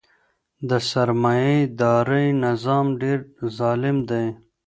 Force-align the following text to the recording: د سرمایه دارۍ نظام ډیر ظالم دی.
د 0.69 0.71
سرمایه 0.91 1.57
دارۍ 1.79 2.27
نظام 2.45 2.85
ډیر 3.01 3.19
ظالم 3.57 3.97
دی. 4.09 4.25